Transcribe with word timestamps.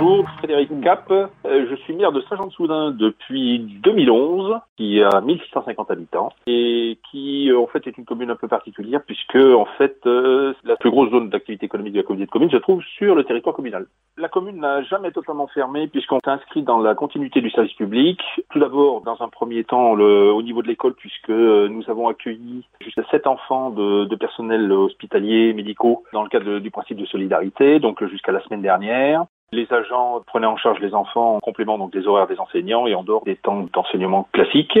Bonjour, 0.00 0.28
Frédéric 0.38 0.80
Cap. 0.80 1.10
Euh, 1.10 1.26
je 1.44 1.74
suis 1.82 1.92
maire 1.92 2.12
de 2.12 2.20
Saint-Jean-de-Soudain 2.28 2.92
depuis 2.92 3.58
2011, 3.82 4.60
qui 4.76 5.02
a 5.02 5.20
1650 5.20 5.90
habitants 5.90 6.32
et 6.46 6.98
qui 7.10 7.50
euh, 7.50 7.58
en 7.58 7.66
fait 7.66 7.84
est 7.88 7.98
une 7.98 8.04
commune 8.04 8.30
un 8.30 8.36
peu 8.36 8.46
particulière 8.46 9.00
puisque 9.04 9.34
en 9.34 9.64
fait 9.76 9.98
euh, 10.06 10.54
la 10.62 10.76
plus 10.76 10.90
grosse 10.90 11.10
zone 11.10 11.30
d'activité 11.30 11.66
économique 11.66 11.94
de 11.94 11.98
la 11.98 12.04
communauté 12.04 12.26
de 12.26 12.30
communes 12.30 12.50
se 12.50 12.58
trouve 12.58 12.80
sur 12.96 13.16
le 13.16 13.24
territoire 13.24 13.56
communal. 13.56 13.86
La 14.16 14.28
commune 14.28 14.60
n'a 14.60 14.82
jamais 14.84 15.10
totalement 15.10 15.48
fermé 15.48 15.88
puisqu'on 15.88 16.20
s'inscrit 16.24 16.62
dans 16.62 16.78
la 16.78 16.94
continuité 16.94 17.40
du 17.40 17.50
service 17.50 17.74
public. 17.74 18.20
Tout 18.50 18.60
d'abord, 18.60 19.00
dans 19.00 19.20
un 19.20 19.28
premier 19.28 19.64
temps, 19.64 19.96
le, 19.96 20.32
au 20.32 20.42
niveau 20.42 20.62
de 20.62 20.68
l'école 20.68 20.94
puisque 20.94 21.30
nous 21.30 21.82
avons 21.88 22.06
accueilli 22.06 22.64
jusqu'à 22.80 23.02
sept 23.10 23.26
enfants 23.26 23.70
de, 23.70 24.04
de 24.04 24.16
personnel 24.16 24.70
hospitalier, 24.70 25.52
médicaux 25.54 26.04
dans 26.12 26.22
le 26.22 26.28
cadre 26.28 26.60
du 26.60 26.70
principe 26.70 26.98
de 26.98 27.06
solidarité, 27.06 27.80
donc 27.80 28.04
jusqu'à 28.06 28.30
la 28.30 28.40
semaine 28.42 28.62
dernière. 28.62 29.26
Les 29.52 29.66
agents 29.72 30.22
prenaient 30.26 30.46
en 30.46 30.56
charge 30.56 30.78
les 30.80 30.94
enfants 30.94 31.36
en 31.36 31.40
complément 31.40 31.78
donc 31.78 31.92
des 31.92 32.06
horaires 32.06 32.26
des 32.26 32.38
enseignants 32.38 32.86
et 32.86 32.94
en 32.94 33.02
dehors 33.02 33.24
des 33.24 33.36
temps 33.36 33.66
d'enseignement 33.72 34.28
classiques. 34.32 34.78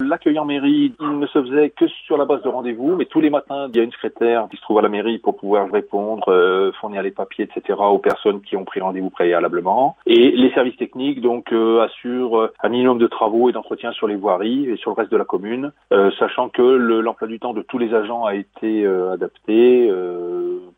L'accueil 0.00 0.38
en 0.38 0.44
mairie, 0.44 0.94
ne 1.00 1.26
se 1.26 1.42
faisait 1.42 1.70
que 1.70 1.88
sur 1.88 2.16
la 2.16 2.24
base 2.24 2.40
de 2.42 2.48
rendez-vous, 2.48 2.94
mais 2.94 3.06
tous 3.06 3.20
les 3.20 3.30
matins, 3.30 3.68
il 3.68 3.76
y 3.76 3.80
a 3.80 3.82
une 3.82 3.90
secrétaire 3.90 4.46
qui 4.48 4.56
se 4.56 4.62
trouve 4.62 4.78
à 4.78 4.82
la 4.82 4.88
mairie 4.88 5.18
pour 5.18 5.36
pouvoir 5.36 5.68
répondre, 5.72 6.28
euh, 6.28 6.70
fournir 6.80 7.02
les 7.02 7.10
papiers, 7.10 7.46
etc. 7.46 7.76
aux 7.80 7.98
personnes 7.98 8.40
qui 8.40 8.56
ont 8.56 8.64
pris 8.64 8.80
rendez-vous 8.80 9.10
préalablement. 9.10 9.96
Et 10.06 10.30
les 10.30 10.52
services 10.52 10.76
techniques, 10.76 11.20
donc, 11.20 11.52
euh, 11.52 11.80
assurent 11.80 12.38
euh, 12.38 12.52
un 12.62 12.68
minimum 12.68 12.98
de 12.98 13.08
travaux 13.08 13.50
et 13.50 13.52
d'entretien 13.52 13.90
sur 13.90 14.06
les 14.06 14.14
voiries 14.14 14.70
et 14.70 14.76
sur 14.76 14.92
le 14.92 14.94
reste 14.94 15.10
de 15.10 15.16
la 15.16 15.24
commune, 15.24 15.72
euh, 15.92 16.12
sachant 16.20 16.48
que 16.48 16.62
l'emploi 16.62 17.26
du 17.26 17.40
temps 17.40 17.52
de 17.52 17.62
tous 17.62 17.78
les 17.78 17.92
agents 17.92 18.24
a 18.24 18.36
été 18.36 18.86
adapté 18.86 19.90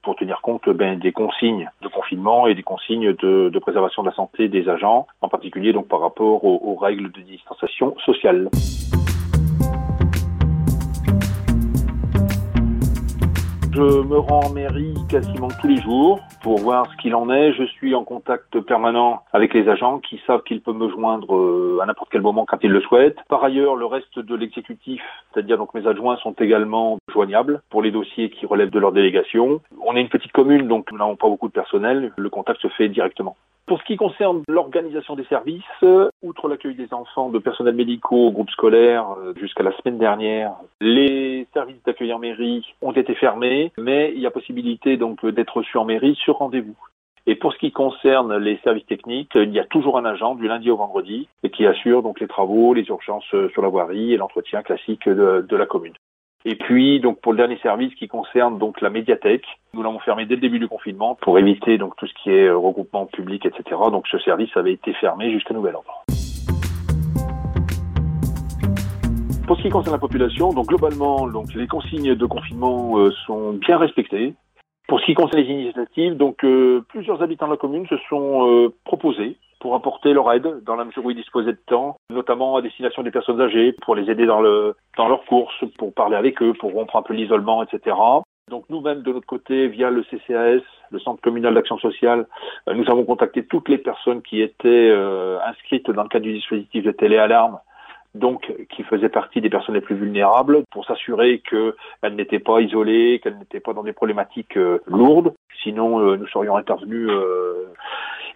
pour 0.03 0.17
tenir 0.17 0.41
compte 0.43 0.69
ben, 0.69 0.99
des 0.99 1.13
consignes 1.13 1.71
de 1.83 1.89
confinement 1.89 2.47
et 2.47 2.55
des 2.55 2.63
consignes 2.63 3.13
de, 3.15 3.59
préservation 3.59 4.03
de 4.03 4.09
la 4.09 4.15
santé 4.15 4.49
des 4.49 4.69
agents, 4.69 5.07
en 5.21 5.29
particulier 5.29 5.73
donc 5.73 5.89
par 5.89 6.01
rapport 6.01 6.45
aux, 6.45 6.61
aux 6.63 6.77
règles 6.77 7.13
de 7.13 7.21
distanciation 7.21 7.97
sociale. 8.05 8.49
Je 13.73 14.03
me 14.03 14.19
rends 14.19 14.47
en 14.47 14.53
mairie 14.53 14.95
quasiment 15.09 15.47
tous 15.61 15.69
les 15.69 15.81
jours 15.81 16.19
pour 16.43 16.59
voir 16.59 16.91
ce 16.91 16.97
qu'il 16.97 17.15
en 17.15 17.31
est. 17.31 17.53
Je 17.53 17.63
suis 17.63 17.95
en 17.95 18.03
contact 18.03 18.59
permanent 18.61 19.23
avec 19.33 19.55
les 19.55 19.69
agents 19.69 20.01
qui 20.01 20.21
savent 20.27 20.43
qu'ils 20.43 20.61
peuvent 20.61 20.75
me 20.75 20.89
joindre 20.89 21.37
euh, 21.37 21.79
à 21.81 21.87
n'importe 21.87 22.09
quel 22.11 22.21
moment 22.21 22.45
quand 22.45 22.59
ils 22.65 22.71
le 22.71 22.81
souhaitent. 22.81 23.19
Par 23.29 23.45
ailleurs, 23.45 23.77
le 23.77 23.87
reste 23.87 24.19
de 24.19 24.35
l'exécutif, 24.35 25.01
c'est-à-dire 25.33 25.57
donc 25.57 25.73
mes 25.75 25.87
adjoints, 25.87 26.17
sont 26.17 26.33
également 26.33 26.99
joignables 27.13 27.63
pour 27.71 27.81
les 27.81 27.93
dossiers 27.93 28.31
qui 28.31 28.45
relèvent 28.45 28.71
de 28.71 28.79
leur 28.81 28.91
délégation. 28.91 29.61
On 29.87 29.95
est 29.95 30.01
une 30.01 30.09
petite 30.09 30.33
commune, 30.33 30.67
donc 30.67 30.91
nous 30.91 30.99
n'avons 30.99 31.17
pas 31.17 31.29
beaucoup 31.29 31.49
de 31.49 31.53
personnel. 31.53 32.13
Le 32.17 32.29
contact 32.29 32.61
se 32.61 32.69
fait 32.69 32.89
directement. 32.89 33.37
Pour 33.67 33.79
ce 33.79 33.85
qui 33.85 33.97
concerne 33.97 34.43
l'organisation 34.49 35.15
des 35.15 35.23
services, 35.27 35.63
outre 36.23 36.49
l'accueil 36.49 36.75
des 36.75 36.93
enfants 36.93 37.29
de 37.29 37.39
personnels 37.39 37.77
médicaux, 37.77 38.33
groupes 38.33 38.51
scolaires, 38.51 39.15
euh, 39.23 39.33
jusqu'à 39.39 39.63
la 39.63 39.71
semaine 39.77 39.97
dernière, 39.97 40.55
les 40.81 41.47
services 41.55 41.81
d'accueil 41.87 42.13
en 42.13 42.19
mairie 42.19 42.67
ont 42.83 42.91
été 42.91 43.15
fermés, 43.15 43.60
mais 43.79 44.13
il 44.15 44.21
y 44.21 44.27
a 44.27 44.31
possibilité 44.31 44.97
donc 44.97 45.25
d'être 45.25 45.59
reçu 45.59 45.79
en 45.79 45.85
mairie 45.85 46.17
sur 46.17 46.37
rendez-vous. 46.37 46.77
Et 47.27 47.35
pour 47.35 47.53
ce 47.53 47.59
qui 47.59 47.71
concerne 47.71 48.37
les 48.39 48.59
services 48.65 48.87
techniques, 48.87 49.35
il 49.35 49.53
y 49.53 49.61
a 49.61 49.65
toujours 49.65 49.99
un 49.99 50.05
agent 50.05 50.35
du 50.35 50.49
lundi 50.49 50.71
au 50.71 50.77
vendredi 50.77 51.29
et 51.43 51.51
qui 51.51 51.67
assure 51.67 52.03
donc 52.03 52.19
les 52.19 52.27
travaux, 52.27 52.75
les 52.75 52.87
urgences 52.89 53.35
sur 53.53 53.63
la 53.63 53.69
voirie 53.69 54.13
et 54.13 54.17
l'entretien 54.17 54.63
classique 54.63 55.09
de, 55.09 55.45
de 55.47 55.57
la 55.57 55.67
commune. 55.67 55.95
Et 56.45 56.57
puis, 56.57 57.01
donc, 57.01 57.21
pour 57.21 57.33
le 57.33 57.39
dernier 57.39 57.59
service 57.59 57.95
qui 57.95 58.09
concerne 58.09 58.59
donc 58.59 58.81
la 58.81 58.89
médiathèque, 58.89 59.45
nous 59.75 59.83
l'avons 59.83 59.99
fermé 59.99 60.25
dès 60.25 60.37
le 60.37 60.41
début 60.41 60.59
du 60.59 60.69
confinement 60.69 61.15
pour 61.15 61.39
éviter 61.39 61.77
donc 61.77 61.97
tout 61.97 62.07
ce 62.07 62.15
qui 62.15 62.31
est 62.31 62.47
euh, 62.47 62.57
regroupement 62.57 63.07
public, 63.07 63.45
etc. 63.45 63.63
Donc, 63.91 64.07
ce 64.09 64.19
service 64.19 64.57
avait 64.57 64.73
été 64.73 64.95
fermé 64.95 65.31
jusqu'à 65.31 65.53
nouvel 65.53 65.75
ordre. 65.75 66.05
Pour 69.51 69.57
ce 69.57 69.65
qui 69.65 69.69
concerne 69.69 69.97
la 69.97 69.99
population, 69.99 70.53
donc 70.53 70.69
globalement, 70.69 71.27
donc 71.27 71.53
les 71.55 71.67
consignes 71.67 72.15
de 72.15 72.25
confinement 72.25 72.97
euh, 73.01 73.11
sont 73.27 73.55
bien 73.55 73.79
respectées. 73.79 74.35
Pour 74.87 75.01
ce 75.01 75.07
qui 75.07 75.15
concerne 75.15 75.43
les 75.43 75.51
initiatives, 75.51 76.17
donc 76.17 76.45
euh, 76.45 76.85
plusieurs 76.89 77.21
habitants 77.21 77.47
de 77.47 77.51
la 77.51 77.57
commune 77.57 77.85
se 77.89 77.97
sont 78.09 78.49
euh, 78.49 78.73
proposés 78.85 79.39
pour 79.59 79.75
apporter 79.75 80.13
leur 80.13 80.33
aide 80.33 80.63
dans 80.63 80.77
la 80.77 80.85
mesure 80.85 81.05
où 81.05 81.11
ils 81.11 81.17
disposaient 81.17 81.51
de 81.51 81.63
temps, 81.67 81.97
notamment 82.11 82.55
à 82.55 82.63
destination 82.63 83.03
des 83.03 83.11
personnes 83.11 83.41
âgées, 83.41 83.75
pour 83.83 83.97
les 83.97 84.09
aider 84.09 84.25
dans, 84.25 84.41
le, 84.41 84.77
dans 84.97 85.09
leurs 85.09 85.25
courses, 85.25 85.65
pour 85.79 85.93
parler 85.95 86.15
avec 86.15 86.41
eux, 86.43 86.53
pour 86.53 86.73
rompre 86.73 86.95
un 86.95 87.03
peu 87.03 87.15
l'isolement, 87.15 87.65
etc. 87.65 87.97
Donc 88.49 88.67
nous-mêmes, 88.71 89.03
de 89.03 89.13
notre 89.13 89.27
côté, 89.27 89.67
via 89.67 89.91
le 89.91 90.05
CCAS, 90.05 90.63
le 90.93 90.99
Centre 91.01 91.21
communal 91.23 91.55
d'action 91.55 91.77
sociale, 91.79 92.29
nous 92.73 92.89
avons 92.89 93.03
contacté 93.03 93.45
toutes 93.45 93.69
les 93.69 93.79
personnes 93.79 94.23
qui 94.23 94.43
étaient 94.43 94.97
inscrites 95.45 95.91
dans 95.91 96.05
le 96.05 96.09
cadre 96.09 96.27
du 96.27 96.35
dispositif 96.35 96.85
de 96.85 96.93
téléalarme 96.93 97.59
donc 98.15 98.53
qui 98.71 98.83
faisaient 98.83 99.09
partie 99.09 99.41
des 99.41 99.51
personnes 99.51 99.75
les 99.75 99.81
plus 99.81 99.95
vulnérables, 99.95 100.65
pour 100.73 100.85
s'assurer 100.85 101.41
qu'elles 101.41 102.15
n'étaient 102.15 102.41
pas 102.41 102.61
isolées, 102.61 103.21
qu'elles 103.23 103.39
n'étaient 103.39 103.61
pas 103.61 103.73
dans 103.73 103.83
des 103.83 103.93
problématiques 103.93 104.57
euh, 104.57 104.81
lourdes. 104.87 105.33
Sinon, 105.63 106.01
euh, 106.01 106.17
nous 106.17 106.27
serions 106.27 106.57
intervenus. 106.57 107.09
Euh. 107.11 107.67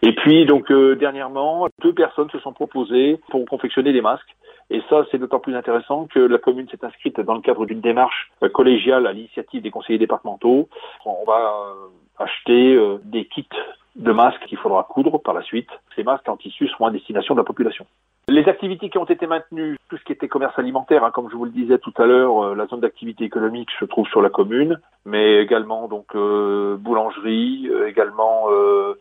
Et 0.02 0.14
puis, 0.14 0.44
donc 0.44 0.70
dernièrement, 0.70 1.68
deux 1.80 1.94
personnes 1.94 2.30
se 2.30 2.38
sont 2.40 2.52
proposées 2.52 3.20
pour 3.30 3.44
confectionner 3.46 3.92
des 3.92 4.02
masques. 4.02 4.36
Et 4.70 4.82
ça, 4.88 5.04
c'est 5.10 5.18
d'autant 5.18 5.40
plus 5.40 5.56
intéressant 5.56 6.06
que 6.06 6.18
la 6.18 6.38
commune 6.38 6.68
s'est 6.68 6.84
inscrite 6.84 7.20
dans 7.20 7.34
le 7.34 7.40
cadre 7.40 7.64
d'une 7.64 7.80
démarche 7.80 8.30
collégiale 8.52 9.06
à 9.06 9.12
l'initiative 9.12 9.62
des 9.62 9.70
conseillers 9.70 9.98
départementaux. 9.98 10.68
On 11.06 11.24
va 11.26 11.74
acheter 12.18 12.78
des 13.04 13.24
kits 13.26 13.48
de 13.96 14.12
masques 14.12 14.44
qu'il 14.46 14.58
faudra 14.58 14.82
coudre 14.82 15.18
par 15.18 15.34
la 15.34 15.42
suite. 15.42 15.70
Ces 15.96 16.02
masques 16.02 16.28
en 16.28 16.36
tissu 16.36 16.68
seront 16.68 16.86
à 16.86 16.90
destination 16.90 17.34
de 17.34 17.40
la 17.40 17.44
population. 17.44 17.86
Les 18.26 18.48
activités 18.48 18.88
qui 18.88 18.96
ont 18.96 19.04
été 19.04 19.26
maintenues, 19.26 19.76
tout 19.90 19.98
ce 19.98 20.04
qui 20.04 20.12
était 20.12 20.28
commerce 20.28 20.58
alimentaire, 20.58 21.04
hein, 21.04 21.10
comme 21.10 21.28
je 21.30 21.36
vous 21.36 21.44
le 21.44 21.50
disais 21.50 21.78
tout 21.78 21.92
à 21.98 22.06
l'heure, 22.06 22.42
euh, 22.42 22.54
la 22.54 22.66
zone 22.66 22.80
d'activité 22.80 23.24
économique 23.24 23.68
se 23.78 23.84
trouve 23.84 24.08
sur 24.08 24.22
la 24.22 24.30
commune, 24.30 24.80
mais 25.04 25.42
également 25.42 25.88
donc 25.88 26.06
euh, 26.14 26.76
boulangerie, 26.78 27.68
euh, 27.70 27.86
également 27.86 28.46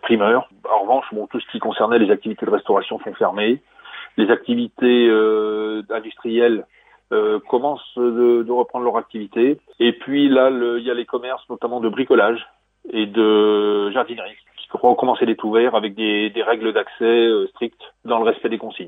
primeur. 0.01 0.49
En 0.69 0.81
revanche, 0.81 1.05
bon, 1.13 1.27
tout 1.27 1.39
ce 1.39 1.47
qui 1.51 1.59
concernait 1.59 1.99
les 1.99 2.11
activités 2.11 2.45
de 2.45 2.51
restauration 2.51 2.99
sont 2.99 3.13
fermées. 3.13 3.61
Les 4.17 4.29
activités 4.29 5.09
industrielles 5.89 6.65
commencent 7.47 7.97
de, 7.97 8.43
de, 8.43 8.51
reprendre 8.51 8.85
leur 8.85 8.97
activité. 8.97 9.59
Et 9.79 9.93
puis 9.93 10.29
là, 10.29 10.49
il 10.49 10.83
y 10.83 10.91
a 10.91 10.93
les 10.93 11.05
commerces, 11.05 11.47
notamment 11.49 11.79
de 11.79 11.89
bricolage 11.89 12.45
et 12.91 13.05
de 13.05 13.89
jardinerie 13.91 14.35
recommencer 14.81 15.25
d'être 15.25 15.43
ouvert 15.43 15.75
avec 15.75 15.95
des, 15.95 16.31
règles 16.45 16.73
d'accès 16.73 17.03
euh, 17.03 17.47
strictes 17.47 17.81
dans 18.05 18.19
le 18.19 18.25
respect 18.25 18.49
des 18.49 18.57
consignes. 18.57 18.87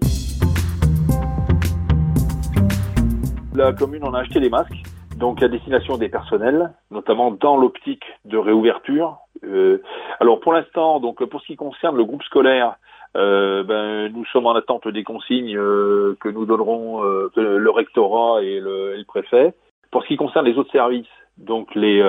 La 3.56 3.72
commune 3.74 4.04
en 4.04 4.14
a 4.14 4.20
acheté 4.20 4.40
des 4.40 4.50
masques, 4.50 4.84
donc 5.18 5.42
à 5.42 5.48
destination 5.48 5.98
des 5.98 6.10
personnels, 6.10 6.72
notamment 6.92 7.32
dans 7.32 7.56
l'optique 7.56 8.04
de 8.26 8.38
réouverture. 8.38 9.18
Euh, 9.46 9.82
alors 10.20 10.40
pour 10.40 10.54
l'instant, 10.54 11.00
donc 11.00 11.24
pour 11.24 11.42
ce 11.42 11.48
qui 11.48 11.56
concerne 11.56 11.96
le 11.96 12.04
groupe 12.04 12.24
scolaire, 12.24 12.76
euh, 13.16 13.64
ben, 13.64 14.12
nous 14.14 14.26
sommes 14.26 14.48
en 14.48 14.56
attente 14.56 14.90
des 14.90 15.04
consignes 15.04 15.56
que 15.56 16.30
nous 16.30 16.46
donneront 16.46 17.02
le 17.02 17.70
rectorat 17.70 18.44
et 18.44 18.60
le, 18.60 18.96
et 18.96 18.98
le 18.98 19.06
préfet. 19.06 19.54
Pour 19.90 20.04
ce 20.04 20.10
qui 20.10 20.18
concerne 20.18 20.46
les 20.46 20.58
autres 20.58 20.72
services, 20.72 21.08
donc 21.38 21.74
les 21.76 22.02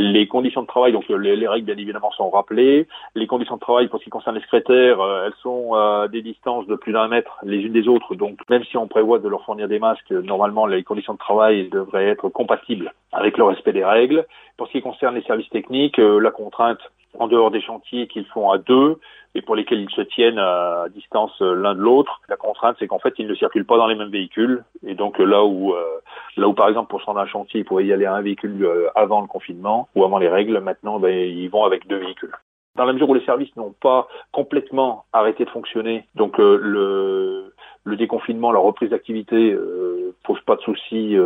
les 0.00 0.26
conditions 0.26 0.62
de 0.62 0.66
travail, 0.66 0.92
donc 0.92 1.08
les, 1.08 1.36
les, 1.36 1.46
règles 1.46 1.66
bien 1.66 1.76
évidemment 1.76 2.10
sont 2.12 2.30
rappelées. 2.30 2.88
Les 3.14 3.26
conditions 3.26 3.56
de 3.56 3.60
travail 3.60 3.88
pour 3.88 3.98
ce 3.98 4.04
qui 4.04 4.10
concerne 4.10 4.36
les 4.36 4.42
secrétaires, 4.42 5.00
euh, 5.00 5.26
elles 5.26 5.34
sont 5.42 5.74
à 5.74 6.08
des 6.08 6.22
distances 6.22 6.66
de 6.66 6.74
plus 6.74 6.92
d'un 6.92 7.08
mètre 7.08 7.38
les 7.42 7.58
unes 7.58 7.72
des 7.72 7.86
autres. 7.86 8.14
Donc 8.14 8.38
même 8.48 8.64
si 8.64 8.76
on 8.78 8.88
prévoit 8.88 9.18
de 9.18 9.28
leur 9.28 9.44
fournir 9.44 9.68
des 9.68 9.78
masques, 9.78 10.10
normalement 10.10 10.66
les 10.66 10.82
conditions 10.82 11.12
de 11.12 11.18
travail 11.18 11.68
devraient 11.68 12.08
être 12.08 12.30
compatibles 12.30 12.92
avec 13.12 13.36
le 13.36 13.44
respect 13.44 13.72
des 13.72 13.84
règles. 13.84 14.26
Pour 14.56 14.68
ce 14.68 14.72
qui 14.72 14.80
concerne 14.80 15.14
les 15.14 15.22
services 15.22 15.50
techniques, 15.50 15.98
euh, 15.98 16.18
la 16.18 16.30
contrainte 16.30 16.80
en 17.18 17.26
dehors 17.26 17.50
des 17.50 17.60
chantiers 17.60 18.06
qu'ils 18.06 18.26
font 18.26 18.50
à 18.50 18.58
deux 18.58 18.98
et 19.34 19.42
pour 19.42 19.54
lesquels 19.54 19.80
ils 19.80 19.90
se 19.90 20.00
tiennent 20.00 20.38
à 20.38 20.86
distance 20.94 21.40
l'un 21.40 21.74
de 21.74 21.80
l'autre. 21.80 22.20
La 22.28 22.36
contrainte, 22.36 22.76
c'est 22.78 22.88
qu'en 22.88 22.98
fait, 22.98 23.14
ils 23.18 23.26
ne 23.26 23.34
circulent 23.34 23.64
pas 23.64 23.76
dans 23.76 23.86
les 23.86 23.94
mêmes 23.94 24.10
véhicules. 24.10 24.64
Et 24.84 24.94
donc 24.94 25.18
là 25.18 25.44
où, 25.44 25.72
euh, 25.72 26.00
là 26.36 26.48
où 26.48 26.54
par 26.54 26.68
exemple, 26.68 26.90
pour 26.90 27.00
se 27.00 27.06
rendre 27.06 27.20
à 27.20 27.24
un 27.24 27.26
chantier, 27.26 27.60
ils 27.60 27.64
pourraient 27.64 27.86
y 27.86 27.92
aller 27.92 28.06
à 28.06 28.14
un 28.14 28.22
véhicule 28.22 28.64
euh, 28.64 28.88
avant 28.94 29.20
le 29.20 29.28
confinement 29.28 29.88
ou 29.94 30.04
avant 30.04 30.18
les 30.18 30.28
règles, 30.28 30.58
maintenant, 30.60 30.98
ben, 30.98 31.14
ils 31.14 31.48
vont 31.48 31.64
avec 31.64 31.86
deux 31.86 31.98
véhicules. 31.98 32.34
Dans 32.76 32.84
la 32.84 32.92
mesure 32.92 33.08
où 33.08 33.14
les 33.14 33.24
services 33.24 33.54
n'ont 33.56 33.74
pas 33.80 34.08
complètement 34.32 35.04
arrêté 35.12 35.44
de 35.44 35.50
fonctionner, 35.50 36.06
donc 36.14 36.38
euh, 36.40 36.58
le, 36.60 37.52
le 37.84 37.96
déconfinement, 37.96 38.52
la 38.52 38.60
reprise 38.60 38.90
d'activité 38.90 39.52
euh, 39.52 40.14
pose 40.24 40.40
pas 40.42 40.56
de 40.56 40.62
soucis 40.62 41.16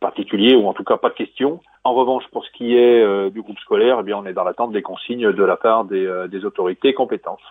particulier 0.00 0.54
ou 0.54 0.66
en 0.68 0.74
tout 0.74 0.84
cas 0.84 0.96
pas 0.96 1.08
de 1.08 1.14
questions. 1.14 1.60
En 1.86 1.92
revanche, 1.92 2.24
pour 2.32 2.46
ce 2.46 2.50
qui 2.52 2.74
est 2.78 3.02
euh, 3.02 3.28
du 3.28 3.42
groupe 3.42 3.58
scolaire, 3.58 3.98
eh 4.00 4.02
bien, 4.02 4.16
on 4.16 4.24
est 4.24 4.32
dans 4.32 4.44
l'attente 4.44 4.72
des 4.72 4.80
consignes 4.80 5.32
de 5.32 5.44
la 5.44 5.56
part 5.56 5.84
des, 5.84 6.06
euh, 6.06 6.26
des 6.28 6.46
autorités 6.46 6.94
compétentes. 6.94 7.42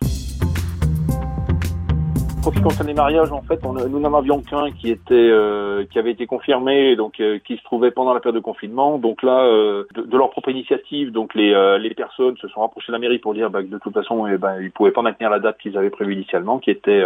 Pour 2.42 2.52
ce 2.52 2.58
qui 2.58 2.64
concerne 2.64 2.88
les 2.88 2.96
mariages, 2.96 3.32
en 3.32 3.44
fait, 3.44 3.60
on, 3.64 3.74
nous 3.74 4.00
n'en 4.00 4.14
avions 4.16 4.42
qu'un 4.42 4.72
qui 4.72 4.90
était 4.90 5.14
euh, 5.14 5.86
qui 5.86 6.00
avait 6.00 6.12
été 6.12 6.26
confirmé, 6.26 6.96
donc 6.96 7.20
euh, 7.20 7.38
qui 7.46 7.58
se 7.58 7.64
trouvait 7.64 7.92
pendant 7.92 8.12
la 8.14 8.20
période 8.22 8.36
de 8.36 8.44
confinement. 8.44 8.98
Donc 8.98 9.22
là, 9.22 9.46
euh, 9.46 9.86
de, 9.94 10.18
leur 10.18 10.32
propre 10.32 10.50
initiative, 10.50 11.12
donc 11.12 11.36
les 11.36 11.54
les 11.80 11.94
personnes 11.94 12.36
se 12.38 12.48
sont 12.48 12.62
rapprochées 12.62 12.92
de 12.92 12.94
la 12.94 13.00
mairie 13.00 13.20
pour 13.20 13.36
dire 13.36 13.52
bah, 13.52 13.62
que 13.62 13.68
de 13.68 13.78
toute 13.78 13.94
façon, 13.94 14.26
eh 14.26 14.38
ben, 14.38 14.60
ils 14.60 14.72
pouvaient 14.72 14.92
pas 14.92 15.04
maintenir 15.04 15.30
la 15.30 15.40
date 15.40 15.60
qu'ils 15.60 15.78
avaient 15.78 15.92
prévue 15.92 16.16
initialement, 16.16 16.58
qui 16.58 16.72
était 16.72 17.04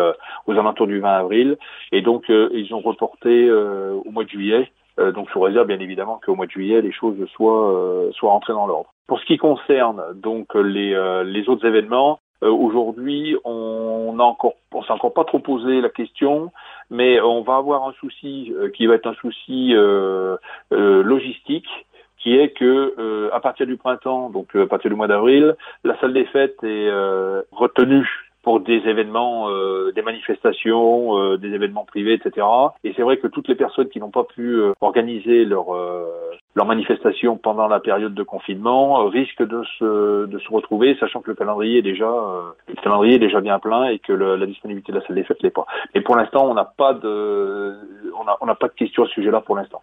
aux 0.47 0.53
alentours 0.53 0.87
du 0.87 1.01
20 1.01 1.09
avril, 1.09 1.57
et 1.91 2.01
donc 2.01 2.29
ils 2.29 2.73
ont 2.73 2.79
reporté 2.79 3.51
au 3.51 4.09
mois 4.11 4.23
de 4.23 4.29
juillet. 4.29 4.71
Donc 4.97 5.29
sous 5.29 5.39
réserve 5.39 5.67
bien 5.67 5.79
évidemment 5.79 6.19
qu'au 6.25 6.35
mois 6.35 6.45
de 6.45 6.51
juillet 6.51 6.81
les 6.81 6.91
choses 6.91 7.17
soient 7.35 8.09
soient 8.11 8.31
rentrées 8.31 8.53
dans 8.53 8.67
l'ordre. 8.67 8.93
Pour 9.07 9.19
ce 9.19 9.25
qui 9.25 9.37
concerne 9.37 10.01
donc 10.15 10.55
les 10.55 11.23
les 11.25 11.49
autres 11.49 11.65
événements, 11.65 12.19
euh, 12.43 12.51
aujourd'hui, 12.51 13.35
on 13.43 14.13
n'a 14.15 14.23
encore, 14.23 14.53
on 14.71 14.83
s'est 14.83 14.91
encore 14.91 15.13
pas 15.13 15.25
trop 15.25 15.39
posé 15.39 15.81
la 15.81 15.89
question, 15.89 16.51
mais 16.89 17.19
on 17.19 17.41
va 17.41 17.55
avoir 17.55 17.87
un 17.87 17.93
souci 17.93 18.53
euh, 18.55 18.69
qui 18.69 18.85
va 18.85 18.95
être 18.95 19.07
un 19.07 19.15
souci 19.15 19.73
euh, 19.73 20.37
logistique 20.71 21.67
qui 22.19 22.35
est 22.35 22.49
que 22.49 23.29
à 23.31 23.39
partir 23.39 23.67
du 23.67 23.77
printemps, 23.77 24.31
donc 24.31 24.55
à 24.55 24.65
partir 24.65 24.89
du 24.89 24.97
mois 24.97 25.07
d'avril, 25.07 25.55
la 25.83 25.97
salle 25.99 26.13
des 26.13 26.25
fêtes 26.25 26.57
est 26.63 26.89
retenue 27.51 28.26
pour 28.47 28.61
des 28.61 28.81
événements, 28.87 29.49
euh, 29.49 29.91
des 29.91 30.01
manifestations, 30.01 31.19
euh, 31.19 31.37
des 31.37 31.49
événements 31.49 31.83
privés, 31.83 32.13
etc. 32.13 32.47
Et 32.85 32.93
c'est 32.95 33.01
vrai 33.01 33.17
que 33.17 33.27
toutes 33.27 33.49
les 33.49 33.55
personnes 33.55 33.89
qui 33.89 33.99
n'ont 33.99 34.09
pas 34.09 34.23
pu 34.23 34.55
euh, 34.55 34.71
organiser 34.79 35.43
leur 35.43 35.65
leur 36.55 36.65
manifestation 36.65 37.35
pendant 37.35 37.67
la 37.67 37.81
période 37.81 38.13
de 38.13 38.23
confinement 38.23 39.05
risquent 39.09 39.45
de 39.45 39.63
se 39.77 40.27
de 40.27 40.39
se 40.39 40.49
retrouver, 40.49 40.95
sachant 40.97 41.19
que 41.19 41.29
le 41.31 41.35
calendrier 41.35 41.79
est 41.79 41.81
déjà 41.81 42.09
le 42.69 42.81
calendrier 42.81 43.15
est 43.15 43.25
déjà 43.27 43.41
bien 43.41 43.59
plein 43.59 43.89
et 43.89 43.99
que 43.99 44.13
le, 44.13 44.37
la 44.37 44.45
disponibilité 44.45 44.93
de 44.93 44.99
la 44.99 45.05
salle 45.05 45.17
des 45.17 45.25
fêtes 45.25 45.43
l'est 45.43 45.49
pas. 45.49 45.65
Mais 45.93 45.99
pour 45.99 46.15
l'instant, 46.15 46.49
on 46.49 46.53
n'a 46.53 46.63
pas 46.63 46.93
de 46.93 47.75
on 48.17 48.25
a, 48.29 48.37
on 48.39 48.45
n'a 48.45 48.55
pas 48.55 48.69
de 48.69 48.75
questions 48.75 49.03
à 49.03 49.07
ce 49.07 49.13
sujet-là 49.15 49.41
pour 49.41 49.57
l'instant. 49.57 49.81